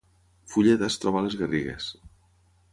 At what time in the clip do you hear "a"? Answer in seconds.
1.21-1.27